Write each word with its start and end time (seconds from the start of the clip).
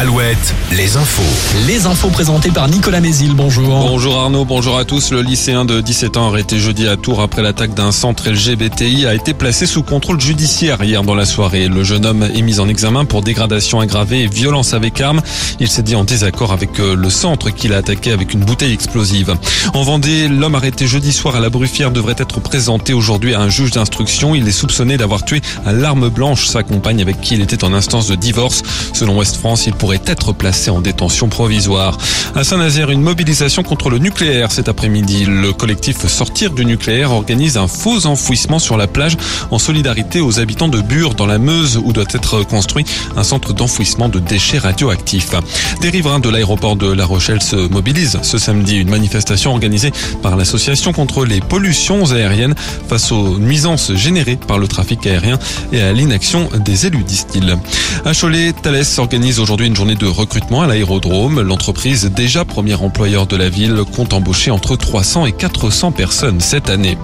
Alouette, 0.00 0.54
les 0.72 0.96
infos. 0.96 1.66
Les 1.66 1.84
infos 1.84 2.08
présentées 2.08 2.50
par 2.50 2.68
Nicolas 2.68 3.02
Mézil. 3.02 3.34
Bonjour. 3.34 3.68
Bonjour 3.68 4.16
Arnaud, 4.16 4.46
bonjour 4.46 4.78
à 4.78 4.86
tous. 4.86 5.10
Le 5.10 5.20
lycéen 5.20 5.66
de 5.66 5.82
17 5.82 6.16
ans 6.16 6.28
arrêté 6.28 6.58
jeudi 6.58 6.88
à 6.88 6.96
Tours 6.96 7.20
après 7.20 7.42
l'attaque 7.42 7.74
d'un 7.74 7.92
centre 7.92 8.30
LGBTI 8.30 9.04
a 9.04 9.14
été 9.14 9.34
placé 9.34 9.66
sous 9.66 9.82
contrôle 9.82 10.18
judiciaire 10.18 10.82
hier 10.82 11.02
dans 11.02 11.14
la 11.14 11.26
soirée. 11.26 11.68
Le 11.68 11.84
jeune 11.84 12.06
homme 12.06 12.22
est 12.22 12.40
mis 12.40 12.60
en 12.60 12.68
examen 12.70 13.04
pour 13.04 13.20
dégradation 13.20 13.78
aggravée 13.78 14.22
et 14.22 14.26
violence 14.26 14.72
avec 14.72 14.98
arme. 15.02 15.20
Il 15.58 15.68
s'est 15.68 15.82
dit 15.82 15.96
en 15.96 16.04
désaccord 16.04 16.54
avec 16.54 16.80
euh, 16.80 16.96
le 16.96 17.10
centre 17.10 17.50
qu'il 17.50 17.74
a 17.74 17.76
attaqué 17.76 18.10
avec 18.10 18.32
une 18.32 18.40
bouteille 18.40 18.72
explosive. 18.72 19.36
En 19.74 19.82
Vendée, 19.82 20.28
l'homme 20.28 20.54
arrêté 20.54 20.86
jeudi 20.86 21.12
soir 21.12 21.36
à 21.36 21.40
la 21.40 21.50
Bruffière 21.50 21.90
devrait 21.90 22.16
être 22.16 22.40
présenté 22.40 22.94
aujourd'hui 22.94 23.34
à 23.34 23.40
un 23.40 23.50
juge 23.50 23.72
d'instruction. 23.72 24.34
Il 24.34 24.48
est 24.48 24.50
soupçonné 24.50 24.96
d'avoir 24.96 25.26
tué 25.26 25.42
à 25.66 25.72
l'arme 25.72 26.08
blanche 26.08 26.46
sa 26.46 26.62
compagne 26.62 27.02
avec 27.02 27.20
qui 27.20 27.34
il 27.34 27.42
était 27.42 27.64
en 27.64 27.74
instance 27.74 28.08
de 28.08 28.14
divorce. 28.14 28.62
Selon 28.94 29.18
Ouest 29.18 29.36
France, 29.36 29.66
il 29.66 29.74
pourrait 29.74 29.89
être 29.94 30.32
placé 30.32 30.70
en 30.70 30.80
détention 30.80 31.28
provisoire. 31.28 31.98
À 32.34 32.44
Saint-Nazaire, 32.44 32.90
une 32.90 33.02
mobilisation 33.02 33.62
contre 33.62 33.90
le 33.90 33.98
nucléaire 33.98 34.52
cet 34.52 34.68
après-midi. 34.68 35.24
Le 35.26 35.52
collectif 35.52 36.06
Sortir 36.06 36.52
du 36.52 36.64
nucléaire 36.64 37.12
organise 37.12 37.56
un 37.56 37.68
faux 37.68 38.06
enfouissement 38.06 38.58
sur 38.58 38.76
la 38.76 38.86
plage 38.86 39.16
en 39.50 39.58
solidarité 39.58 40.20
aux 40.20 40.40
habitants 40.40 40.68
de 40.68 40.80
Bure 40.80 41.14
dans 41.14 41.26
la 41.26 41.38
Meuse 41.38 41.80
où 41.82 41.92
doit 41.92 42.04
être 42.12 42.42
construit 42.42 42.84
un 43.16 43.22
centre 43.22 43.52
d'enfouissement 43.52 44.08
de 44.08 44.18
déchets 44.18 44.58
radioactifs. 44.58 45.30
Des 45.80 45.90
riverains 45.90 46.20
de 46.20 46.28
l'aéroport 46.28 46.76
de 46.76 46.90
La 46.90 47.04
Rochelle 47.04 47.42
se 47.42 47.56
mobilisent 47.56 48.18
ce 48.22 48.38
samedi. 48.38 48.76
Une 48.76 48.90
manifestation 48.90 49.52
organisée 49.52 49.92
par 50.22 50.36
l'association 50.36 50.92
contre 50.92 51.24
les 51.24 51.40
pollutions 51.40 52.12
aériennes 52.12 52.54
face 52.88 53.12
aux 53.12 53.38
nuisances 53.38 53.94
générées 53.94 54.36
par 54.36 54.58
le 54.58 54.68
trafic 54.68 55.06
aérien 55.06 55.38
et 55.72 55.80
à 55.80 55.92
l'inaction 55.92 56.48
des 56.64 56.86
élus, 56.86 57.04
disent-ils. 57.04 57.56
À 58.04 58.14
Cholet, 58.14 58.52
Thales 58.52 58.84
organise 58.98 59.40
aujourd'hui 59.40 59.66
une 59.66 59.74
journée 59.80 59.94
de 59.94 60.06
recrutement 60.06 60.60
à 60.60 60.66
l'aérodrome. 60.66 61.40
L'entreprise, 61.40 62.10
déjà 62.14 62.44
premier 62.44 62.74
employeur 62.74 63.26
de 63.26 63.34
la 63.34 63.48
ville, 63.48 63.82
compte 63.96 64.12
embaucher 64.12 64.50
entre 64.50 64.76
300 64.76 65.24
et 65.24 65.32
400 65.32 65.92
personnes 65.92 66.38
cette 66.38 66.68
année. 66.68 66.98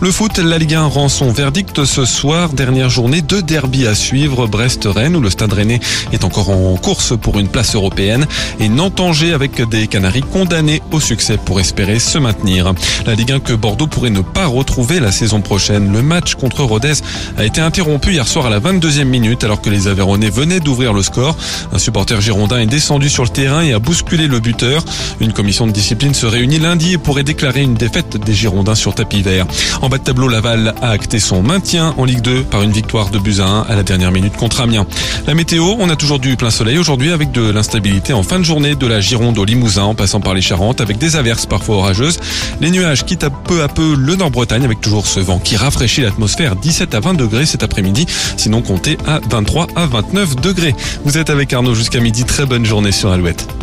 Le 0.00 0.12
foot, 0.12 0.38
la 0.38 0.56
Ligue 0.56 0.76
1 0.76 0.84
rend 0.84 1.08
son 1.08 1.32
verdict 1.32 1.84
ce 1.84 2.04
soir. 2.04 2.50
Dernière 2.50 2.88
journée 2.88 3.20
de 3.20 3.40
derby 3.40 3.84
à 3.84 3.96
suivre. 3.96 4.46
Brest-Rennes 4.46 5.16
où 5.16 5.20
le 5.20 5.28
Stade 5.28 5.52
Rennais 5.52 5.80
est 6.12 6.22
encore 6.22 6.50
en 6.50 6.76
course 6.76 7.14
pour 7.20 7.40
une 7.40 7.48
place 7.48 7.74
européenne. 7.74 8.28
Et 8.60 8.68
Nantes-Angers 8.68 9.32
avec 9.32 9.60
des 9.68 9.88
Canaries 9.88 10.22
condamnés 10.22 10.82
au 10.92 11.00
succès 11.00 11.36
pour 11.36 11.58
espérer 11.58 11.98
se 11.98 12.18
maintenir. 12.18 12.72
La 13.06 13.16
Ligue 13.16 13.32
1 13.32 13.40
que 13.40 13.54
Bordeaux 13.54 13.88
pourrait 13.88 14.10
ne 14.10 14.20
pas 14.20 14.46
retrouver 14.46 15.00
la 15.00 15.10
saison 15.10 15.40
prochaine. 15.40 15.92
Le 15.92 16.00
match 16.00 16.36
contre 16.36 16.62
Rodez 16.62 16.94
a 17.36 17.44
été 17.44 17.60
interrompu 17.60 18.12
hier 18.12 18.28
soir 18.28 18.46
à 18.46 18.50
la 18.50 18.60
22e 18.60 19.02
minute 19.02 19.42
alors 19.42 19.60
que 19.60 19.70
les 19.70 19.88
Aveyronais 19.88 20.30
venaient 20.30 20.60
d'ouvrir 20.60 20.92
le 20.92 21.02
score. 21.02 21.36
Un 21.72 21.78
supporter 21.78 22.19
girondin 22.20 22.58
est 22.58 22.66
descendu 22.66 23.08
sur 23.08 23.24
le 23.24 23.28
terrain 23.28 23.62
et 23.62 23.72
a 23.72 23.78
bousculé 23.78 24.28
le 24.28 24.40
buteur. 24.40 24.84
Une 25.20 25.32
commission 25.32 25.66
de 25.66 25.72
discipline 25.72 26.14
se 26.14 26.26
réunit 26.26 26.58
lundi 26.58 26.92
et 26.92 26.98
pourrait 26.98 27.24
déclarer 27.24 27.62
une 27.62 27.74
défaite 27.74 28.16
des 28.16 28.34
Girondins 28.34 28.74
sur 28.74 28.94
tapis 28.94 29.22
vert. 29.22 29.46
En 29.82 29.88
bas 29.88 29.98
de 29.98 30.04
tableau, 30.04 30.28
Laval 30.28 30.74
a 30.82 30.90
acté 30.90 31.18
son 31.18 31.42
maintien 31.42 31.94
en 31.96 32.04
Ligue 32.04 32.22
2 32.22 32.42
par 32.44 32.62
une 32.62 32.72
victoire 32.72 33.10
de 33.10 33.18
buts 33.18 33.40
à 33.40 33.46
1 33.46 33.60
à 33.62 33.76
la 33.76 33.82
dernière 33.82 34.12
minute 34.12 34.36
contre 34.36 34.60
Amiens. 34.60 34.86
La 35.26 35.34
météo, 35.34 35.76
on 35.78 35.88
a 35.88 35.96
toujours 35.96 36.18
du 36.18 36.36
plein 36.36 36.50
soleil 36.50 36.78
aujourd'hui 36.78 37.12
avec 37.12 37.32
de 37.32 37.50
l'instabilité 37.50 38.12
en 38.12 38.22
fin 38.22 38.38
de 38.38 38.44
journée 38.44 38.74
de 38.74 38.86
la 38.86 39.00
Gironde 39.00 39.38
au 39.38 39.44
Limousin 39.44 39.84
en 39.84 39.94
passant 39.94 40.20
par 40.20 40.34
les 40.34 40.42
Charentes 40.42 40.80
avec 40.80 40.98
des 40.98 41.16
averses 41.16 41.46
parfois 41.46 41.76
orageuses. 41.76 42.18
Les 42.60 42.70
nuages 42.70 43.04
quittent 43.04 43.26
peu 43.44 43.62
à 43.62 43.68
peu 43.68 43.94
le 43.94 44.16
Nord-Bretagne 44.16 44.64
avec 44.64 44.80
toujours 44.80 45.06
ce 45.06 45.20
vent 45.20 45.38
qui 45.38 45.56
rafraîchit 45.56 46.02
l'atmosphère 46.02 46.56
17 46.56 46.94
à 46.94 47.00
20 47.00 47.14
degrés 47.14 47.46
cet 47.46 47.62
après-midi. 47.62 48.06
Sinon 48.36 48.62
comptez 48.62 48.98
à 49.06 49.20
23 49.30 49.68
à 49.76 49.86
29 49.86 50.36
degrés. 50.36 50.74
Vous 51.04 51.18
êtes 51.18 51.30
avec 51.30 51.52
Arnaud 51.52 51.74
jusqu'à 51.74 52.00
midi. 52.00 52.09
Très 52.10 52.44
bonne 52.44 52.64
journée 52.64 52.90
sur 52.90 53.12
Alouette. 53.12 53.59